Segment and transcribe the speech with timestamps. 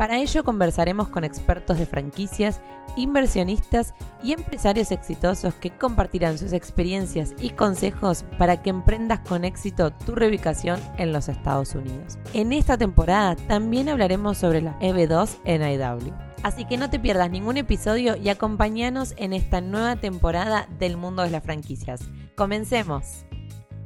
[0.00, 2.62] Para ello conversaremos con expertos de franquicias,
[2.96, 3.92] inversionistas
[4.22, 10.14] y empresarios exitosos que compartirán sus experiencias y consejos para que emprendas con éxito tu
[10.14, 12.18] reubicación en los Estados Unidos.
[12.32, 16.14] En esta temporada también hablaremos sobre la EB2 en IW.
[16.44, 21.24] Así que no te pierdas ningún episodio y acompáñanos en esta nueva temporada del mundo
[21.24, 22.00] de las franquicias.
[22.36, 23.26] Comencemos.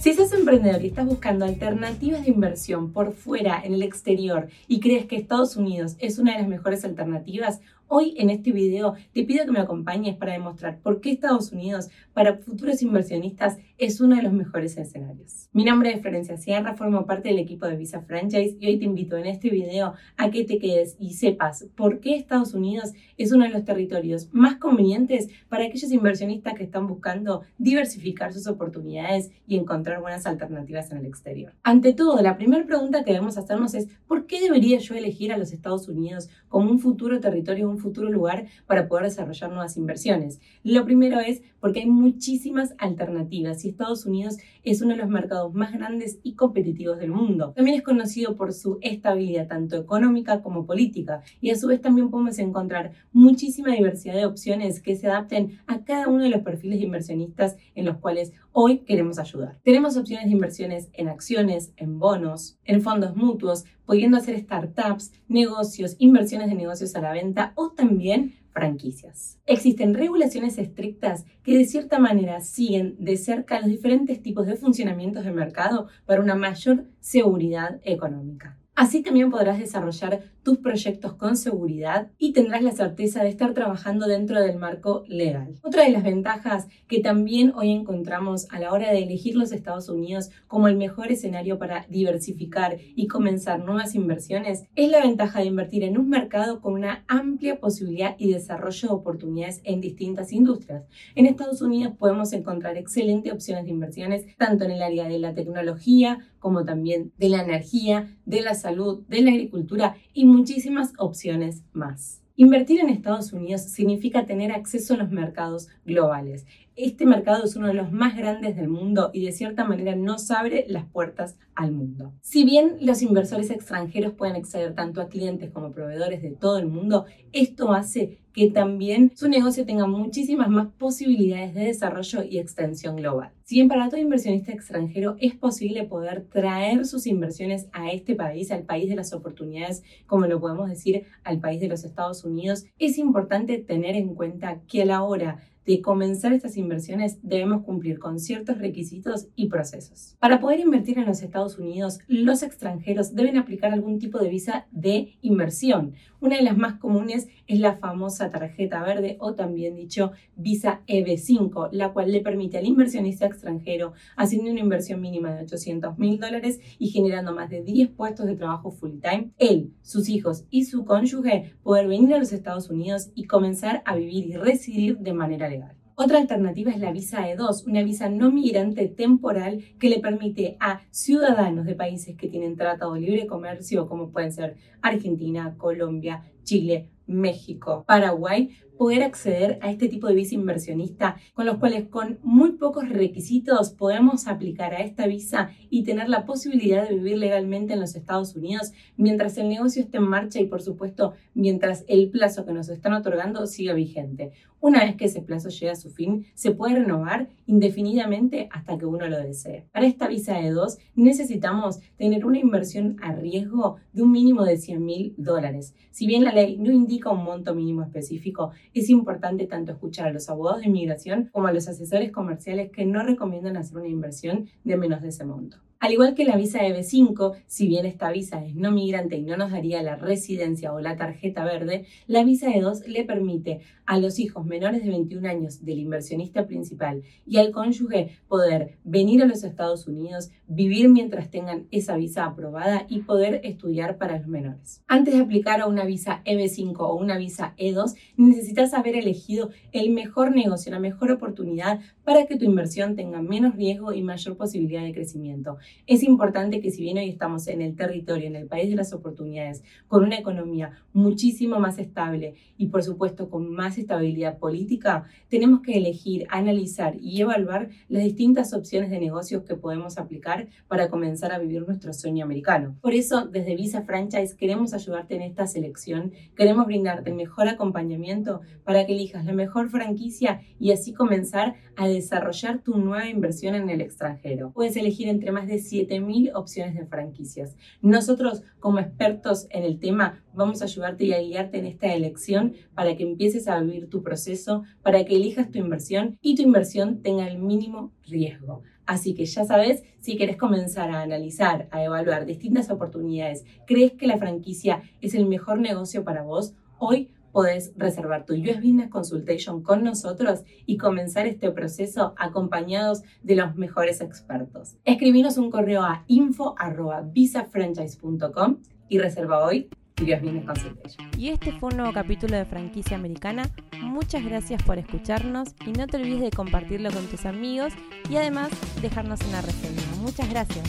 [0.00, 4.80] Si sos emprendedor y estás buscando alternativas de inversión por fuera, en el exterior, y
[4.80, 7.60] crees que Estados Unidos es una de las mejores alternativas,
[7.92, 11.88] Hoy en este video te pido que me acompañes para demostrar por qué Estados Unidos
[12.12, 15.48] para futuros inversionistas es uno de los mejores escenarios.
[15.52, 18.84] Mi nombre es Florencia Sierra, formo parte del equipo de Visa Franchise y hoy te
[18.84, 23.32] invito en este video a que te quedes y sepas por qué Estados Unidos es
[23.32, 29.32] uno de los territorios más convenientes para aquellos inversionistas que están buscando diversificar sus oportunidades
[29.48, 31.54] y encontrar buenas alternativas en el exterior.
[31.64, 35.38] Ante todo, la primera pregunta que debemos hacernos es ¿por qué debería yo elegir a
[35.38, 40.40] los Estados Unidos como un futuro territorio, un futuro lugar para poder desarrollar nuevas inversiones.
[40.62, 45.52] Lo primero es porque hay muchísimas alternativas y Estados Unidos es uno de los mercados
[45.54, 47.52] más grandes y competitivos del mundo.
[47.54, 52.10] También es conocido por su estabilidad tanto económica como política y a su vez también
[52.10, 56.78] podemos encontrar muchísima diversidad de opciones que se adapten a cada uno de los perfiles
[56.78, 59.58] de inversionistas en los cuales hoy queremos ayudar.
[59.62, 65.96] Tenemos opciones de inversiones en acciones, en bonos, en fondos mutuos, pudiendo hacer startups, negocios,
[65.98, 69.40] inversiones de negocios a la venta o también franquicias.
[69.46, 75.24] Existen regulaciones estrictas que de cierta manera siguen de cerca los diferentes tipos de funcionamientos
[75.24, 78.59] de mercado para una mayor seguridad económica.
[78.80, 84.06] Así también podrás desarrollar tus proyectos con seguridad y tendrás la certeza de estar trabajando
[84.06, 85.58] dentro del marco legal.
[85.62, 89.90] Otra de las ventajas que también hoy encontramos a la hora de elegir los Estados
[89.90, 95.44] Unidos como el mejor escenario para diversificar y comenzar nuevas inversiones es la ventaja de
[95.48, 100.86] invertir en un mercado con una amplia posibilidad y desarrollo de oportunidades en distintas industrias.
[101.14, 105.34] En Estados Unidos podemos encontrar excelentes opciones de inversiones tanto en el área de la
[105.34, 111.62] tecnología como también de la energía, de la salud, de la agricultura y muchísimas opciones
[111.72, 112.20] más.
[112.34, 116.46] Invertir en Estados Unidos significa tener acceso a los mercados globales.
[116.82, 120.30] Este mercado es uno de los más grandes del mundo y de cierta manera nos
[120.30, 122.14] abre las puertas al mundo.
[122.22, 126.64] Si bien los inversores extranjeros pueden acceder tanto a clientes como proveedores de todo el
[126.68, 132.96] mundo, esto hace que también su negocio tenga muchísimas más posibilidades de desarrollo y extensión
[132.96, 133.30] global.
[133.44, 138.50] Si bien para todo inversionista extranjero es posible poder traer sus inversiones a este país,
[138.52, 142.64] al país de las oportunidades, como lo podemos decir, al país de los Estados Unidos,
[142.78, 148.00] es importante tener en cuenta que a la hora de comenzar estas inversiones debemos cumplir
[148.00, 150.16] con ciertos requisitos y procesos.
[150.18, 154.66] Para poder invertir en los Estados Unidos, los extranjeros deben aplicar algún tipo de visa
[154.72, 155.94] de inversión.
[156.20, 161.68] Una de las más comunes es la famosa tarjeta verde o también dicho visa EB5,
[161.70, 166.58] la cual le permite al inversionista extranjero haciendo una inversión mínima de 800 mil dólares
[166.80, 170.84] y generando más de 10 puestos de trabajo full time, él, sus hijos y su
[170.84, 175.48] cónyuge poder venir a los Estados Unidos y comenzar a vivir y residir de manera
[175.48, 175.59] legal.
[176.02, 180.80] Otra alternativa es la visa E2, una visa no migrante temporal que le permite a
[180.90, 186.88] ciudadanos de países que tienen tratado de libre comercio, como pueden ser Argentina, Colombia, Chile,
[187.06, 188.48] México, Paraguay,
[188.80, 193.72] poder acceder a este tipo de visa inversionista con los cuales con muy pocos requisitos
[193.72, 198.34] podemos aplicar a esta visa y tener la posibilidad de vivir legalmente en los Estados
[198.36, 202.70] Unidos mientras el negocio esté en marcha y por supuesto mientras el plazo que nos
[202.70, 204.32] están otorgando siga vigente.
[204.62, 208.84] Una vez que ese plazo llegue a su fin, se puede renovar indefinidamente hasta que
[208.84, 209.64] uno lo desee.
[209.72, 214.58] Para esta visa de dos necesitamos tener una inversión a riesgo de un mínimo de
[214.58, 215.74] 100 mil dólares.
[215.90, 220.12] Si bien la ley no indica un monto mínimo específico, es importante tanto escuchar a
[220.12, 224.48] los abogados de inmigración como a los asesores comerciales que no recomiendan hacer una inversión
[224.64, 225.58] de menos de ese monto.
[225.80, 229.38] Al igual que la visa EB5, si bien esta visa es no migrante y no
[229.38, 234.18] nos daría la residencia o la tarjeta verde, la visa E2 le permite a los
[234.18, 239.42] hijos menores de 21 años del inversionista principal y al cónyuge poder venir a los
[239.42, 244.84] Estados Unidos, vivir mientras tengan esa visa aprobada y poder estudiar para los menores.
[244.86, 249.88] Antes de aplicar a una visa EB5 o una visa E2, necesitas haber elegido el
[249.90, 254.82] mejor negocio, la mejor oportunidad para que tu inversión tenga menos riesgo y mayor posibilidad
[254.82, 255.56] de crecimiento.
[255.86, 258.92] Es importante que si bien hoy estamos en el territorio, en el país de las
[258.92, 265.60] oportunidades, con una economía muchísimo más estable y por supuesto con más estabilidad política, tenemos
[265.60, 271.32] que elegir, analizar y evaluar las distintas opciones de negocios que podemos aplicar para comenzar
[271.32, 272.76] a vivir nuestro sueño americano.
[272.80, 278.86] Por eso, desde Visa Franchise queremos ayudarte en esta selección, queremos brindarte mejor acompañamiento para
[278.86, 283.80] que elijas la mejor franquicia y así comenzar a desarrollar tu nueva inversión en el
[283.80, 284.52] extranjero.
[284.52, 287.56] Puedes elegir entre más de 7.000 opciones de franquicias.
[287.82, 292.54] Nosotros, como expertos en el tema, vamos a ayudarte y a guiarte en esta elección
[292.74, 297.02] para que empieces a vivir tu proceso, para que elijas tu inversión y tu inversión
[297.02, 298.62] tenga el mínimo riesgo.
[298.86, 304.08] Así que ya sabes, si quieres comenzar a analizar, a evaluar distintas oportunidades, crees que
[304.08, 309.62] la franquicia es el mejor negocio para vos, hoy podés reservar tu US Business Consultation
[309.62, 314.76] con nosotros y comenzar este proceso acompañados de los mejores expertos.
[314.84, 321.10] Escribinos un correo a info.visafranchise.com y reserva hoy tu US Business Consultation.
[321.16, 323.44] Y este fue un nuevo capítulo de Franquicia Americana.
[323.82, 327.72] Muchas gracias por escucharnos y no te olvides de compartirlo con tus amigos
[328.08, 328.50] y además
[328.80, 329.82] dejarnos una reseña.
[330.00, 330.64] Muchas gracias.